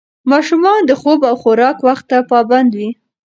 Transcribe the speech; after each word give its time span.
ماشومان 0.31 0.81
د 0.85 0.91
خوب 1.01 1.19
او 1.29 1.35
خوراک 1.41 1.77
وخت 1.87 2.05
ته 2.11 2.17
پابند 2.31 2.69
دي. 2.75 2.87